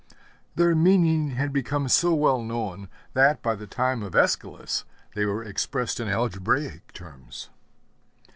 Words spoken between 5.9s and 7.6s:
in algebraic terms.